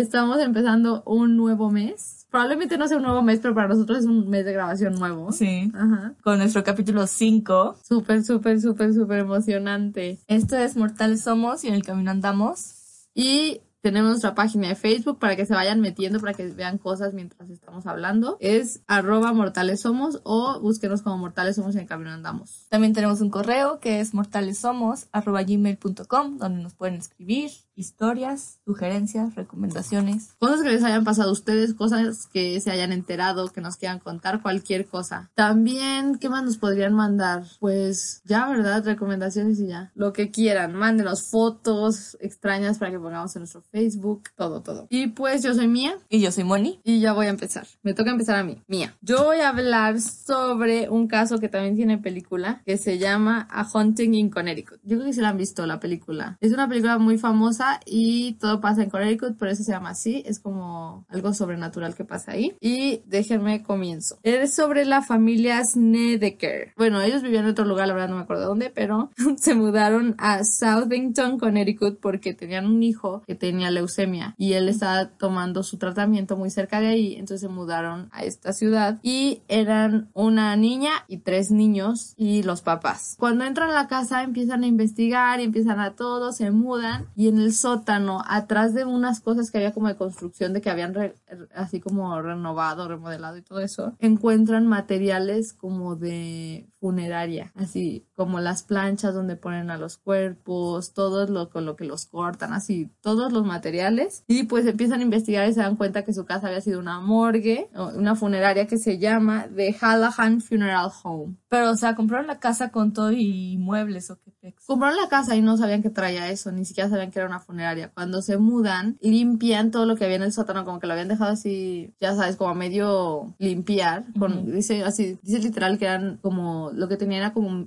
[0.00, 2.26] Estamos empezando un nuevo mes.
[2.30, 5.30] Probablemente no sea un nuevo mes, pero para nosotros es un mes de grabación nuevo.
[5.30, 5.70] Sí.
[5.74, 6.14] Ajá.
[6.22, 7.76] Con nuestro capítulo 5.
[7.86, 10.18] Súper, súper, súper, súper emocionante.
[10.26, 13.08] Esto es Mortales Somos y en el camino andamos.
[13.14, 17.14] Y tenemos nuestra página de Facebook para que se vayan metiendo, para que vean cosas
[17.14, 18.36] mientras estamos hablando.
[18.40, 22.66] Es arroba mortales somos o búsquenos como mortales somos en el camino andamos.
[22.68, 30.34] También tenemos un correo que es mortalessomos.gmail.com donde nos pueden escribir historias, sugerencias, recomendaciones.
[30.38, 33.98] Cosas que les hayan pasado a ustedes, cosas que se hayan enterado, que nos quieran
[33.98, 35.30] contar, cualquier cosa.
[35.34, 37.44] También, ¿qué más nos podrían mandar?
[37.58, 38.84] Pues ya, ¿verdad?
[38.84, 39.92] Recomendaciones y ya.
[39.94, 40.74] Lo que quieran.
[40.74, 44.24] Mándenos fotos extrañas para que pongamos en nuestro Facebook.
[44.36, 44.86] Todo, todo.
[44.90, 46.80] Y pues yo soy Mía Y yo soy Moni.
[46.84, 47.66] y ya voy a empezar.
[47.82, 48.62] Me toca empezar a mí.
[48.66, 48.96] Mía.
[49.00, 53.62] Yo voy a hablar sobre un caso que también tiene película que se llama A
[53.64, 54.80] Haunting in Connecticut.
[54.82, 56.36] Yo creo que se la han visto la película.
[56.40, 60.22] Es una película muy famosa y todo pasa en Connecticut, por eso se llama así.
[60.26, 62.56] Es como algo sobrenatural que pasa ahí.
[62.60, 64.18] Y déjenme comienzo.
[64.22, 66.72] Es sobre la familia Snedeker.
[66.76, 70.14] Bueno, ellos vivían en otro lugar, la verdad no me acuerdo dónde, pero se mudaron
[70.18, 75.78] a Southington, Connecticut porque tenían un hijo que tenía leucemia y él estaba tomando su
[75.78, 80.90] tratamiento muy cerca de ahí, entonces se mudaron a esta ciudad y eran una niña
[81.08, 83.16] y tres niños y los papás.
[83.18, 87.28] Cuando entran a la casa empiezan a investigar y empiezan a todo, se mudan y
[87.28, 90.94] en el sótano, atrás de unas cosas que había como de construcción de que habían
[90.94, 91.14] re-
[91.54, 98.64] así como renovado, remodelado y todo eso, encuentran materiales como de funeraria, así como las
[98.64, 103.32] planchas donde ponen a los cuerpos, todo lo con lo que los cortan, así, todos
[103.32, 104.24] los materiales.
[104.26, 107.00] Y pues empiezan a investigar y se dan cuenta que su casa había sido una
[107.00, 111.36] morgue, una funeraria que se llama The Hallahan Funeral Home.
[111.48, 114.66] Pero, o sea, compraron la casa con todo y muebles o qué pex.
[114.66, 117.40] Compraron la casa y no sabían que traía eso, ni siquiera sabían que era una
[117.40, 117.90] funeraria.
[117.90, 121.08] Cuando se mudan, limpian todo lo que había en el sótano, como que lo habían
[121.08, 124.04] dejado así, ya sabes, como a medio limpiar.
[124.18, 127.66] Con, Dice así, dice literal que eran como, lo que tenían era como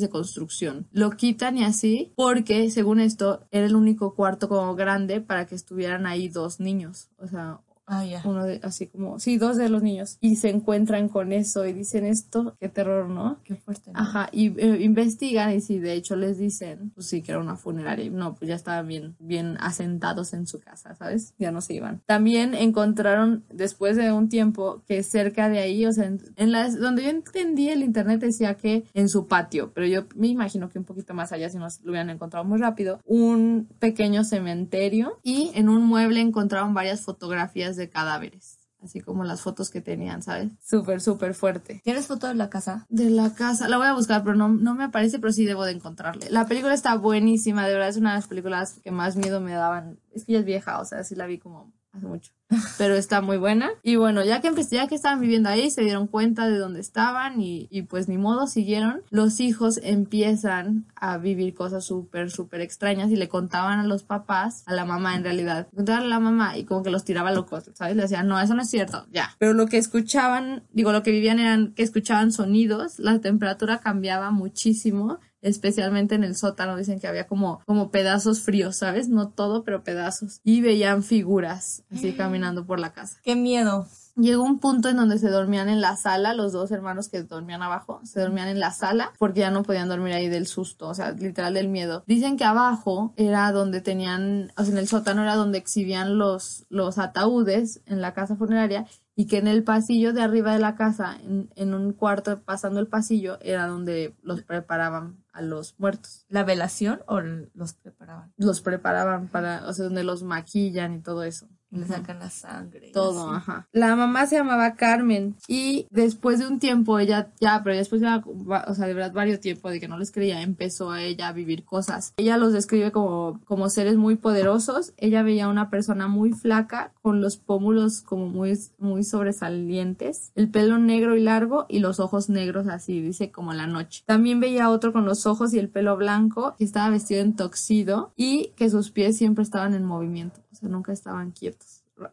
[0.00, 0.86] de construcción.
[0.92, 5.54] Lo quitan y así, porque según esto, era el único cuarto como grande para que
[5.54, 7.08] estuvieran ahí dos niños.
[7.18, 8.22] O sea, Ah, ya.
[8.24, 10.18] uno de, así como, sí, dos de los niños.
[10.20, 13.38] Y se encuentran con eso y dicen esto, qué terror, ¿no?
[13.44, 13.90] Qué fuerte.
[13.92, 13.98] ¿no?
[13.98, 17.56] Ajá, y eh, investigan y si de hecho les dicen, pues sí, que era una
[17.56, 18.10] funeraria.
[18.10, 21.34] No, pues ya estaban bien, bien asentados en su casa, ¿sabes?
[21.38, 22.02] Ya no se iban.
[22.06, 26.78] También encontraron, después de un tiempo, que cerca de ahí, o sea, en, en las,
[26.78, 30.78] donde yo entendí el internet decía que en su patio, pero yo me imagino que
[30.78, 35.50] un poquito más allá, si nos lo hubieran encontrado muy rápido, un pequeño cementerio y
[35.54, 38.58] en un mueble encontraron varias fotografías de cadáveres.
[38.80, 40.52] Así como las fotos que tenían, ¿sabes?
[40.64, 42.86] Súper, súper fuerte ¿Tienes foto de la casa?
[42.88, 43.68] de la casa.
[43.68, 46.30] La voy a buscar, pero no, no me aparece, pero sí debo de encontrarle.
[46.30, 49.52] La película está buenísima, de verdad es una de las películas que más miedo me
[49.52, 49.98] daban.
[50.12, 52.32] Es que ya es vieja, o sea, sí la vi como hace mucho.
[52.78, 53.70] Pero está muy buena.
[53.82, 57.40] Y bueno, ya que ya que estaban viviendo ahí, se dieron cuenta de dónde estaban
[57.40, 59.02] y, y pues ni modo, siguieron.
[59.10, 64.62] Los hijos empiezan a vivir cosas súper, súper extrañas y le contaban a los papás,
[64.66, 67.70] a la mamá en realidad, contaban a la mamá y como que los tiraba locos,
[67.74, 67.96] ¿sabes?
[67.96, 69.34] Le decían, no, eso no es cierto, ya.
[69.38, 74.30] Pero lo que escuchaban, digo, lo que vivían eran que escuchaban sonidos, la temperatura cambiaba
[74.30, 79.08] muchísimo especialmente en el sótano dicen que había como como pedazos fríos, ¿sabes?
[79.08, 80.40] No todo, pero pedazos.
[80.44, 83.18] Y veían figuras así caminando por la casa.
[83.22, 83.86] Qué miedo.
[84.18, 87.62] Llegó un punto en donde se dormían en la sala, los dos hermanos que dormían
[87.62, 90.94] abajo, se dormían en la sala porque ya no podían dormir ahí del susto, o
[90.94, 92.02] sea, literal del miedo.
[92.08, 96.66] Dicen que abajo era donde tenían, o sea, en el sótano era donde exhibían los,
[96.68, 100.74] los ataúdes en la casa funeraria y que en el pasillo de arriba de la
[100.74, 106.24] casa, en, en un cuarto pasando el pasillo, era donde los preparaban a los muertos.
[106.28, 108.32] ¿La velación o los preparaban?
[108.36, 111.48] Los preparaban para, o sea, donde los maquillan y todo eso.
[111.70, 112.90] Le sacan la sangre.
[112.92, 113.68] todo, ajá.
[113.72, 118.08] La mamá se llamaba Carmen y después de un tiempo ella ya, pero después de,
[118.08, 121.32] o sea, de verdad varios tiempo de que no les creía, empezó a ella a
[121.32, 122.14] vivir cosas.
[122.16, 124.92] Ella los describe como, como seres muy poderosos.
[124.96, 130.50] Ella veía a una persona muy flaca con los pómulos como muy, muy sobresalientes, el
[130.50, 134.02] pelo negro y largo y los ojos negros así, dice como la noche.
[134.06, 137.36] También veía a otro con los ojos y el pelo blanco que estaba vestido en
[137.36, 141.58] toxido y que sus pies siempre estaban en movimiento, o sea, nunca estaban quietos.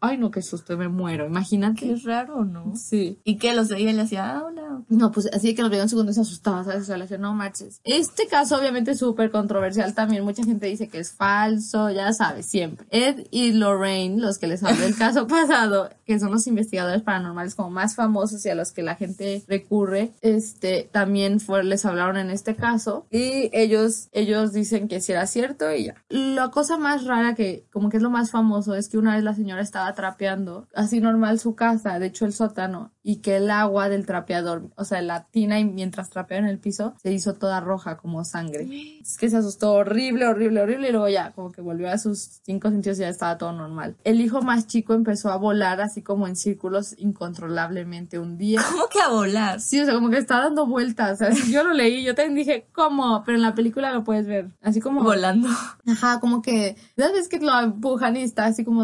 [0.01, 1.25] Ay, no, qué susto, me muero.
[1.25, 1.95] Qué Imagínate.
[2.03, 2.75] raro, ¿no?
[2.75, 3.19] Sí.
[3.23, 4.81] Y que los veía y le hacía, ah, hola.
[4.89, 6.83] No, pues así que lo veía un segundo y se asustaba, ¿sabes?
[6.83, 7.79] O sea, le decía, no marches.
[7.83, 10.23] Este caso obviamente es súper controversial también.
[10.23, 12.85] Mucha gente dice que es falso, ya sabes, siempre.
[12.89, 17.55] Ed y Lorraine, los que les hablé del caso pasado, que son los investigadores paranormales
[17.55, 22.17] como más famosos y a los que la gente recurre, este, también fue, les hablaron
[22.17, 23.05] en este caso.
[23.11, 25.95] Y ellos, ellos dicen que sí era cierto y ya.
[26.09, 29.23] La cosa más rara que, como que es lo más famoso, es que una vez
[29.23, 33.51] la señora estaba trapeando, así normal su casa, de hecho el sótano, y que el
[33.51, 37.35] agua del trapeador, o sea, la tina y mientras trapeaba en el piso, se hizo
[37.35, 38.67] toda roja como sangre.
[39.05, 42.41] Es que se asustó horrible, horrible, horrible y luego ya, como que volvió a sus
[42.43, 43.95] cinco sentidos y ya estaba todo normal.
[44.03, 48.61] El hijo más chico empezó a volar así como en círculos incontrolablemente un día.
[48.71, 49.61] ¿Cómo que a volar?
[49.61, 51.21] Sí, o sea, como que está dando vueltas.
[51.21, 53.21] O sea, yo lo leí, yo también dije, ¿cómo?
[53.23, 54.49] Pero en la película lo puedes ver.
[54.63, 55.03] Así como...
[55.03, 55.49] Volando.
[55.87, 58.83] Ajá, como que, ¿sabes que lo empujan y está así como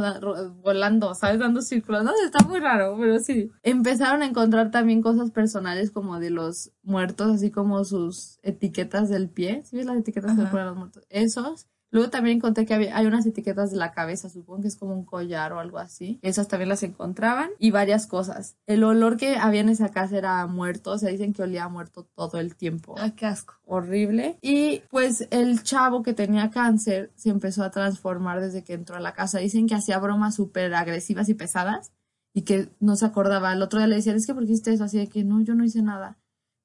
[0.62, 1.40] volando, ¿sabes?
[1.40, 2.04] Dando círculos.
[2.04, 3.50] No, está muy raro, pero sí.
[3.64, 9.30] Empezaron a encontrar también cosas personales como de los muertos, así como sus etiquetas del
[9.30, 9.63] pie.
[9.66, 11.04] ¿Sí ves las etiquetas que ponen los muertos?
[11.10, 11.68] Esos.
[11.94, 14.94] Luego también encontré que había, hay unas etiquetas de la cabeza, supongo que es como
[14.94, 16.19] un collar o algo así.
[16.22, 18.56] Esas también las encontraban y varias cosas.
[18.66, 21.69] El olor que había en esa casa era muerto, o sea, dicen que olía a
[21.69, 23.56] muerto todo el tiempo Ay, qué asco.
[23.66, 24.38] horrible.
[24.42, 29.02] Y pues el chavo que tenía cáncer se empezó a transformar desde que entró a
[29.02, 29.40] la casa.
[29.40, 31.92] Dicen que hacía bromas súper agresivas y pesadas
[32.33, 33.54] y que no se acordaba.
[33.54, 34.83] El otro día le decían, es que ¿por qué hiciste eso?
[34.83, 36.18] Así de que no, yo no hice nada.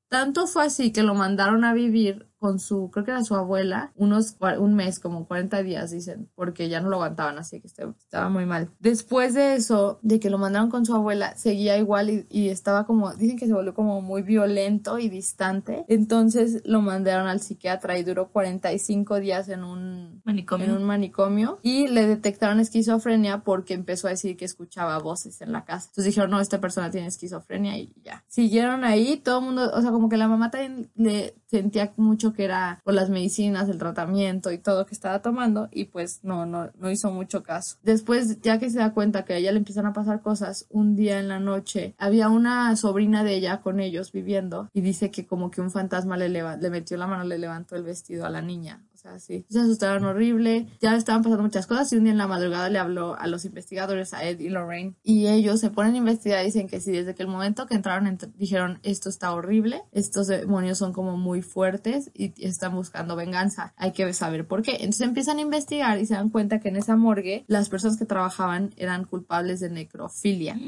[0.08, 3.90] Tanto fue así que lo mandaron a vivir con su, creo que era su abuela,
[3.96, 8.28] unos, un mes, como 40 días, dicen, porque ya no lo aguantaban, así que estaba
[8.28, 8.70] muy mal.
[8.78, 12.86] Después de eso, de que lo mandaron con su abuela, seguía igual y, y estaba
[12.86, 15.84] como, dicen que se volvió como muy violento y distante.
[15.88, 20.66] Entonces lo mandaron al psiquiatra y duró 45 días en un, Manicomio.
[20.66, 25.50] en un manicomio y le detectaron esquizofrenia porque empezó a decir que escuchaba voces en
[25.50, 25.88] la casa.
[25.88, 28.22] Entonces dijeron, no, esta persona tiene esquizofrenia y ya.
[28.28, 32.32] Siguieron ahí, todo el mundo, o sea, como que la mamá también le sentía mucho
[32.32, 36.46] que era por las medicinas, el tratamiento y todo que estaba tomando y pues no,
[36.46, 37.76] no, no hizo mucho caso.
[37.82, 40.96] Después, ya que se da cuenta que a ella le empiezan a pasar cosas, un
[40.96, 45.26] día en la noche había una sobrina de ella con ellos viviendo y dice que
[45.26, 48.42] como que un fantasma le, le metió la mano, le levantó el vestido a la
[48.42, 48.82] niña.
[49.18, 49.40] Sea.
[49.48, 50.66] Se asustaron horrible.
[50.80, 53.44] Ya estaban pasando muchas cosas y un día en la madrugada le habló a los
[53.44, 54.94] investigadores, a Ed y Lorraine.
[55.02, 57.74] Y ellos se ponen a investigar y dicen que sí, desde que el momento que
[57.74, 63.16] entraron ent- dijeron, esto está horrible, estos demonios son como muy fuertes y están buscando
[63.16, 63.72] venganza.
[63.76, 64.72] Hay que saber por qué.
[64.76, 68.04] Entonces empiezan a investigar y se dan cuenta que en esa morgue las personas que
[68.06, 70.58] trabajaban eran culpables de necrofilia.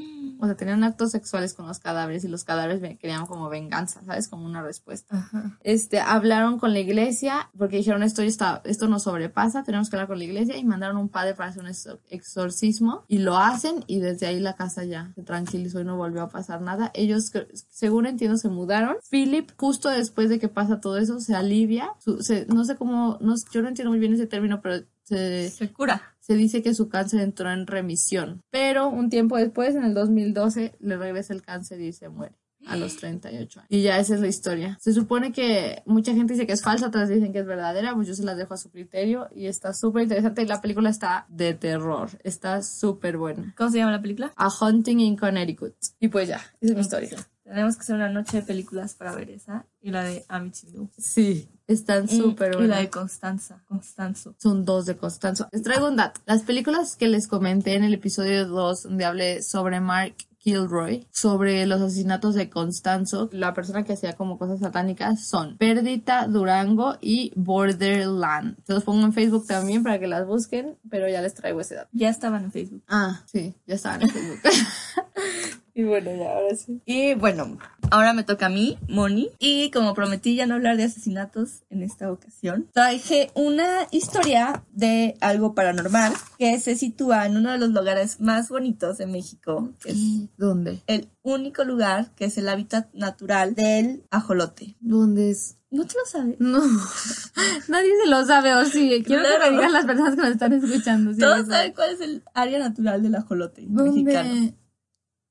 [0.40, 4.00] O sea, tenían actos sexuales con los cadáveres y los cadáveres ve- querían como venganza,
[4.04, 4.28] ¿sabes?
[4.28, 5.58] Como una respuesta Ajá.
[5.62, 10.08] este, hablaron con la iglesia porque dijeron esto está, esto nos sobrepasa, tenemos que hablar
[10.08, 13.84] con la iglesia y mandaron un padre para hacer un exor- exorcismo y lo hacen
[13.86, 16.90] y desde ahí la casa ya se tranquilizó y no volvió a pasar nada.
[16.94, 17.32] Ellos,
[17.70, 18.96] según entiendo, se mudaron.
[19.10, 21.90] Philip, justo después de que pasa todo eso, se alivia.
[21.98, 25.50] Su- se- no sé cómo, no, yo no entiendo muy bien ese término, pero se,
[25.50, 26.02] Se cura.
[26.28, 28.42] Se dice que su cáncer entró en remisión.
[28.50, 32.34] Pero un tiempo después, en el 2012, le regresa el cáncer y se muere
[32.66, 33.68] a los 38 años.
[33.70, 34.76] Y ya esa es la historia.
[34.78, 38.08] Se supone que mucha gente dice que es falsa, otras dicen que es verdadera, pues
[38.08, 41.24] yo se las dejo a su criterio y está súper interesante y la película está
[41.30, 43.54] de terror, está súper buena.
[43.56, 44.32] ¿Cómo se llama la película?
[44.36, 45.74] A Hunting in Connecticut.
[45.98, 47.10] Y pues ya, esa es mi historia.
[47.42, 50.90] Tenemos que hacer una noche de películas para ver esa y la de Amityville.
[50.98, 52.78] Sí, están súper Y la buenas.
[52.80, 53.62] de Constanza.
[53.68, 54.34] Constanzo.
[54.38, 55.48] Son dos de Constanzo.
[55.52, 56.20] Les traigo un dato.
[56.26, 61.66] Las películas que les comenté en el episodio 2, donde hablé sobre Mark Kilroy, sobre
[61.66, 67.32] los asesinatos de Constanzo, la persona que hacía como cosas satánicas son Perdita, Durango y
[67.36, 68.56] Borderland.
[68.64, 71.74] Se los pongo en Facebook también para que las busquen, pero ya les traigo ese
[71.74, 71.90] dato.
[71.92, 72.82] Ya estaban en Facebook.
[72.88, 74.38] Ah, sí, ya estaban en Facebook.
[75.74, 76.80] y bueno, ya ahora sí.
[76.86, 77.58] Y bueno,
[77.90, 79.30] ahora me toca a mí, Moni.
[79.38, 85.16] Y como prometí ya no hablar de asesinatos en esta ocasión, traje una historia de
[85.20, 89.90] algo paranormal que se sitúa en uno de los lugares más bonitos de México, que
[89.90, 89.98] es
[90.36, 90.82] ¿Dónde?
[90.86, 94.76] el único lugar que es el hábitat natural del ajolote.
[94.80, 95.56] ¿Dónde es?
[95.70, 96.36] ¿No te lo sabes?
[96.38, 96.60] No,
[97.68, 99.02] nadie se lo sabe, o sí.
[99.04, 101.12] Quiero que me digan las personas que nos están escuchando.
[101.12, 104.02] si Todos saben cuál es el área natural del ajolote ¿Dónde?
[104.02, 104.52] mexicano.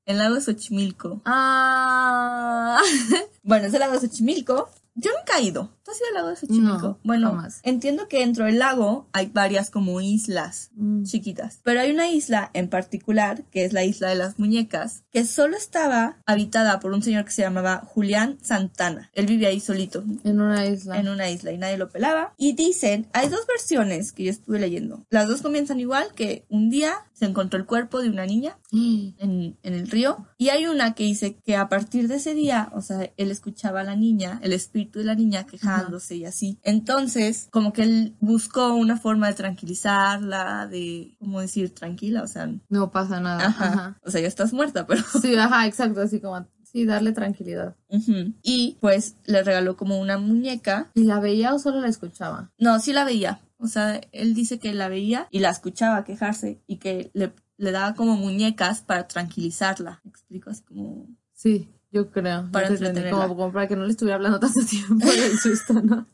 [0.08, 1.20] El lago Xochimilco.
[1.26, 2.80] Ah,
[3.42, 4.70] Bueno, es el lago Xochimilco.
[4.94, 5.68] Yo nunca he ido.
[5.88, 6.86] ¿Tú has ido al lago de Xochimilco?
[6.88, 7.60] No, bueno, jamás.
[7.62, 11.04] entiendo que dentro del lago hay varias como islas Mm.
[11.04, 11.60] chiquitas.
[11.62, 15.56] Pero hay una isla en particular, que es la isla de las muñecas, que solo
[15.56, 19.10] estaba habitada por un señor que se llamaba Julián Santana.
[19.14, 20.98] Él vivía ahí solito, en una isla.
[20.98, 22.34] en una isla y nadie lo pelaba.
[22.36, 25.06] Y dicen, hay dos versiones que yo estuve leyendo.
[25.08, 29.56] Las dos comienzan igual, que un día se encontró el cuerpo de una niña en,
[29.62, 30.26] en el río.
[30.36, 33.80] Y hay una que dice que a partir de ese día, o sea, él escuchaba
[33.80, 35.46] a la niña, el espíritu de la niña
[35.78, 36.58] quejándose y así.
[36.62, 41.74] Entonces, como que él buscó una forma de tranquilizarla, de, ¿cómo decir?
[41.74, 43.46] Tranquila, o sea, No pasa nada.
[43.46, 43.64] ajá.
[43.66, 43.98] Ajá.
[44.04, 45.02] O sea, ya estás muerta, pero...
[45.22, 47.76] Sí, ajá, exacto, así como, sí, darle tranquilidad.
[47.88, 48.34] Ujú.
[48.42, 50.90] Y pues le regaló como una muñeca.
[50.94, 52.50] ¿Y la veía o solo la escuchaba?
[52.58, 53.40] No, sí la veía.
[53.58, 57.72] O sea, él dice que la veía y la escuchaba quejarse y que le, le
[57.72, 60.00] daba como muñecas para tranquilizarla.
[60.04, 60.50] ¿Me explico?
[60.50, 61.06] Así como...
[61.32, 62.48] Sí, yo creo.
[62.52, 63.10] Para entretenerla.
[63.10, 66.06] como, como para que no le estuviera hablando tanto tiempo del susto, ¿no?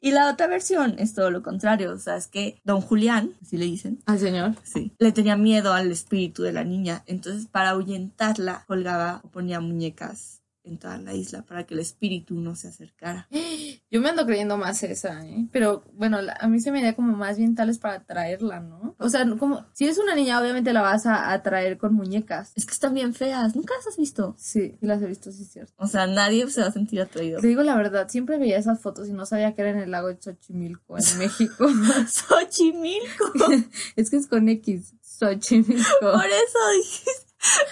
[0.00, 1.92] Y la otra versión es todo lo contrario.
[1.92, 4.54] O sea, es que don Julián, así le dicen, Al señor.
[4.62, 7.02] sí, le tenía miedo al espíritu de la niña.
[7.06, 12.34] Entonces, para ahuyentarla, colgaba o ponía muñecas en toda la isla para que el espíritu
[12.40, 13.28] no se acercara.
[13.90, 15.46] Yo me ando creyendo más esa, ¿eh?
[15.52, 18.94] Pero bueno, la- a mí se me da como más bien tales para atraerla, ¿no?
[18.98, 22.52] O sea, como si es una niña, obviamente la vas a atraer con muñecas.
[22.56, 23.54] Es que están bien feas.
[23.56, 24.34] ¿Nunca las has visto?
[24.38, 25.72] Sí, sí las he visto, sí es cierto.
[25.76, 27.40] O sea, nadie se va a sentir atraído.
[27.40, 29.90] Te digo la verdad, siempre veía esas fotos y no sabía que era en el
[29.90, 31.68] lago de Xochimilco, en México.
[32.08, 33.32] Xochimilco.
[33.96, 35.84] es que es con X, Xochimilco.
[36.00, 37.26] Por eso dijiste.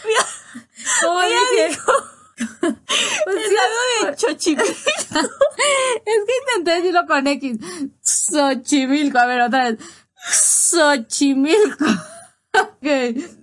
[0.05, 0.27] Mira,
[1.03, 1.69] ¿Cómo Mira, dije?
[1.71, 1.93] dijo,
[3.25, 4.63] Pues el sí, lago de Xochimilco.
[6.07, 6.33] Es que
[6.95, 7.59] decirlo con X.
[8.03, 9.19] Xochimilco.
[9.19, 9.79] A ver, otra vez.
[10.31, 11.85] Xochimilco.
[12.57, 12.87] Ok.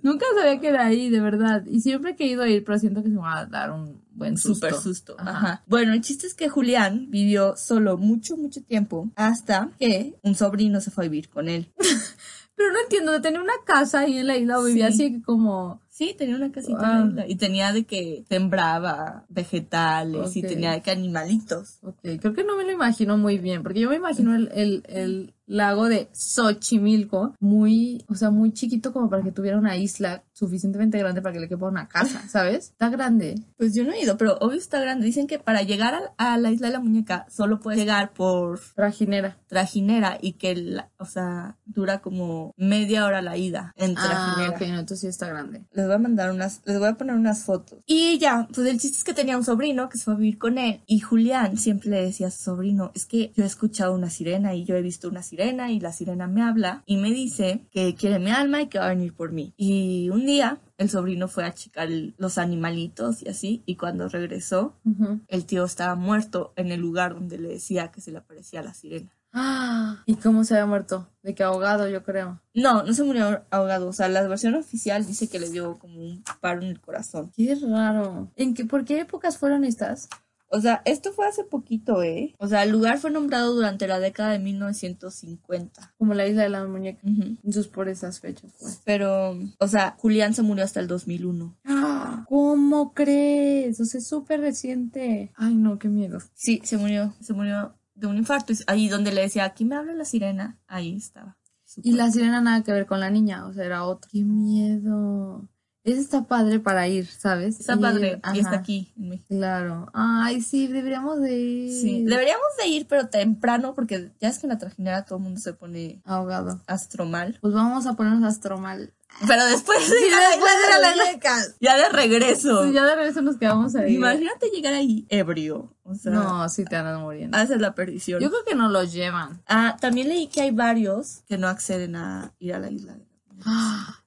[0.02, 1.66] Nunca sabía que era ahí, de verdad.
[1.66, 4.38] Y siempre he querido ir, pero siento que se me va a dar un buen
[4.38, 4.66] susto.
[4.70, 5.16] Súper susto.
[5.18, 5.30] Ajá.
[5.30, 5.64] Ajá.
[5.66, 10.80] Bueno, el chiste es que Julián vivió solo mucho, mucho tiempo hasta que un sobrino
[10.80, 11.70] se fue a vivir con él.
[12.56, 15.04] Pero no entiendo, tener una casa ahí en la isla vivía Sí.
[15.04, 15.81] así como...
[15.92, 21.80] Sí, tenía una casita y tenía de que sembraba vegetales y tenía de que animalitos.
[21.82, 24.84] Ok, creo que no me lo imagino muy bien, porque yo me imagino el, el,
[24.88, 30.22] el lago de Xochimilco muy, o sea, muy chiquito como para que tuviera una isla
[30.32, 32.70] suficientemente grande para que le quepa una casa, ¿sabes?
[32.70, 33.34] Está grande.
[33.56, 35.06] Pues yo no he ido, pero obvio está grande.
[35.06, 38.60] Dicen que para llegar a, a la isla de la muñeca solo puedes llegar por
[38.74, 39.36] Trajinera.
[39.48, 44.02] trajinera y que, la- o sea, dura como media hora la ida en Ah,
[44.34, 44.50] trajinera.
[44.56, 45.64] ok, no, entonces sí está grande.
[45.72, 47.80] Les voy a mandar unas, les voy a poner unas fotos.
[47.86, 50.38] Y ya, pues el chiste es que tenía un sobrino que se fue a vivir
[50.38, 50.80] con él.
[50.86, 54.54] Y Julián siempre le decía a su sobrino, es que yo he escuchado una sirena
[54.54, 57.94] y yo he visto una sirena y la sirena me habla y me dice que
[57.94, 59.54] quiere mi alma y que va a venir por mí.
[59.56, 63.62] Y un día el sobrino fue a checar los animalitos y así.
[63.66, 65.20] Y cuando regresó, Ujú.
[65.28, 68.74] el tío estaba muerto en el lugar donde le decía que se le aparecía la
[68.74, 69.10] sirena.
[69.32, 71.08] Ah, ¿y cómo se había muerto?
[71.22, 72.40] De que ahogado, yo creo.
[72.54, 73.88] No, no se murió ahogado.
[73.88, 77.30] O sea, la versión oficial dice que le dio como un paro en el corazón.
[77.34, 78.30] Qué raro.
[78.36, 80.08] ¿En qué, por qué épocas fueron estas?
[80.52, 82.34] O sea, esto fue hace poquito, ¿eh?
[82.38, 85.94] O sea, el lugar fue nombrado durante la década de 1950.
[85.96, 87.00] Como la isla de la muñeca.
[87.04, 88.70] Entonces por esas fechas fue.
[88.84, 91.56] Pero, o sea, Julián se murió hasta el 2001.
[91.64, 93.80] Ah, ¿Cómo crees?
[93.80, 95.32] O sea, es súper reciente.
[95.36, 96.18] Ay, no, qué miedo.
[96.34, 97.14] Sí, se murió.
[97.20, 98.52] Se murió de un infarto.
[98.66, 101.38] Ahí donde le decía, aquí me habla la sirena, ahí estaba.
[101.82, 104.10] Y la sirena nada que ver con la niña, o sea, era otra.
[104.12, 105.48] Qué miedo.
[105.84, 107.58] Ese está padre para ir, ¿sabes?
[107.58, 108.20] Está Ir, padre.
[108.34, 109.26] Y está aquí, en México.
[109.30, 109.88] Claro.
[109.92, 111.72] Ay, sí, deberíamos de ir.
[111.80, 115.24] Sí, deberíamos de ir, pero temprano, porque ya es que en la trajinera todo el
[115.24, 116.60] mundo se pone Ahogado.
[116.68, 117.38] astromal.
[117.40, 118.92] Pues vamos a ponernos astromal.
[119.26, 121.42] Pero después de ir a la después de de la.
[121.60, 122.64] Ya de regreso.
[122.64, 123.96] Sí, ya de regreso nos quedamos ahí.
[123.96, 125.74] Imagínate llegar ahí ebrio.
[125.82, 127.36] O sea, No, sí te andan muriendo.
[127.36, 128.22] haces la perdición.
[128.22, 129.42] Yo creo que no los llevan.
[129.46, 132.96] Ah, también leí que hay varios que no acceden a ir a la isla.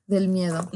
[0.08, 0.70] De- Del miedo.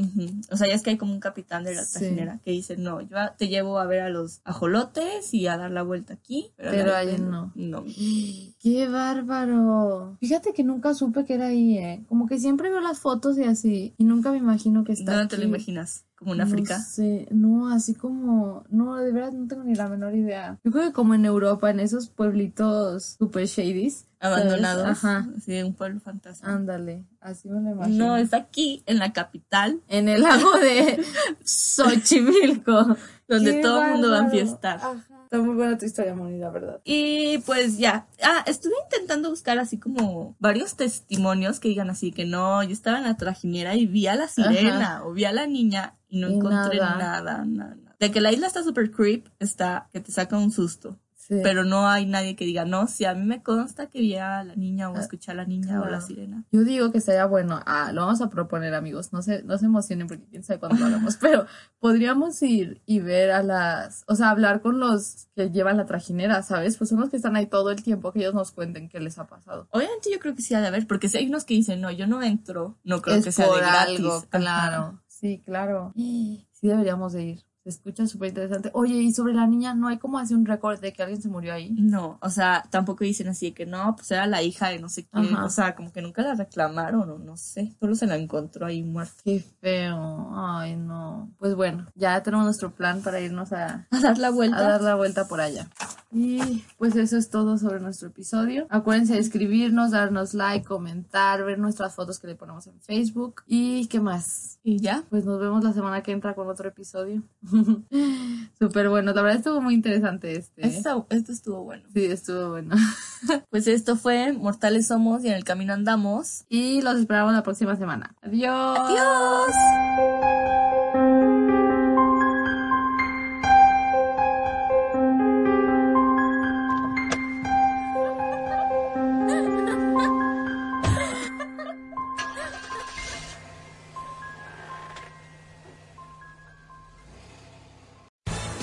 [0.50, 1.98] O sea, ya es que hay como un capitán de la Sí.
[1.98, 5.70] trajinera que dice, no, yo te llevo a ver a los ajolotes y a dar
[5.70, 6.50] la vuelta aquí.
[6.56, 7.52] Pero, Pero ahí no.
[7.54, 7.84] No.
[8.60, 10.16] ¡Qué bárbaro!
[10.20, 12.04] Fíjate que nunca supe que era ahí, ¿eh?
[12.08, 15.28] Como que siempre veo las fotos y así, y nunca me imagino que está ¿Dónde
[15.36, 16.04] te lo imaginas?
[16.20, 16.78] ¿Como en No África?
[16.78, 20.58] sé, no, así como, no, de verdad no tengo ni la menor idea.
[20.62, 24.86] Yo creo que como en Europa, en esos pueblitos super shadies, abandonados.
[24.86, 25.26] Ajá.
[25.34, 26.52] Así de un pueblo fantasma.
[26.52, 28.06] Ándale, así me lo imagino.
[28.08, 31.02] No, es aquí, en la capital, En el lago de
[31.44, 32.96] Xochimilco.
[33.30, 34.76] Donde Qué todo el mundo va a enfiestar.
[34.76, 35.06] Ajá.
[35.24, 36.80] Está muy buena tu historia, Moni, la verdad.
[36.82, 38.08] Y pues ya.
[38.20, 42.98] Ah, estuve intentando buscar así como varios testimonios que digan así que no, yo estaba
[42.98, 46.28] en la trajinera y vi a la sirena o vi a la niña y no
[46.30, 46.96] Y encontré nada.
[46.98, 47.96] nada, nada, nada.
[48.00, 50.98] De que la isla está super creep, está que te saca un susto.
[51.30, 51.38] Sí.
[51.44, 54.42] Pero no hay nadie que diga, no, si a mí me consta que vi a
[54.42, 56.42] la niña o Ah, escuché a la niña o la sirena.
[56.50, 59.66] Yo digo que sería bueno, ah, lo vamos a proponer amigos, no se, no se
[59.66, 61.46] emocionen porque quién sabe cuándo lo hagamos, pero
[61.78, 66.42] podríamos ir y ver a las, o sea, hablar con los que llevan la trajinera,
[66.42, 66.76] ¿sabes?
[66.76, 69.16] Pues son los que están ahí todo el tiempo, que ellos nos cuenten qué les
[69.20, 69.68] ha pasado.
[69.70, 71.92] Obviamente yo creo que sí ha de haber, porque si hay unos que dicen, no,
[71.92, 74.00] yo no entro, no creo es que sea de gratis.
[74.00, 75.00] algo, claro.
[75.06, 75.92] Sí, claro.
[75.94, 77.49] Sí deberíamos de ir.
[77.62, 78.70] Se escucha súper interesante.
[78.72, 81.28] Oye, y sobre la niña, ¿no hay como así un récord de que alguien se
[81.28, 81.70] murió ahí?
[81.72, 84.88] No, o sea, tampoco dicen así de que no, pues era la hija de no
[84.88, 85.34] sé quién.
[85.34, 85.44] Ajá.
[85.44, 87.74] O sea, como que nunca la reclamaron o no sé.
[87.78, 89.12] Solo se la encontró ahí muerta.
[89.24, 90.30] Qué feo.
[90.34, 91.30] Ay, no.
[91.38, 94.62] Pues bueno, ya tenemos nuestro plan para irnos a, A dar la a vuelta.
[94.62, 95.68] dar la vuelta por allá.
[96.12, 98.66] Y pues eso es todo sobre nuestro episodio.
[98.70, 103.42] Acuérdense de escribirnos, darnos like, comentar, ver nuestras fotos que le ponemos en Facebook.
[103.46, 104.58] ¿Y qué más?
[104.64, 105.04] Y ya.
[105.08, 107.22] Pues nos vemos la semana que entra con otro episodio.
[108.58, 109.12] Súper bueno.
[109.12, 110.66] La verdad estuvo muy interesante este.
[110.66, 111.84] Esto, esto estuvo bueno.
[111.92, 112.76] Sí, estuvo bueno.
[113.50, 116.44] Pues esto fue Mortales Somos y en el camino andamos.
[116.48, 118.14] Y los esperamos la próxima semana.
[118.22, 118.78] Adiós.
[118.78, 120.69] ¡Adiós!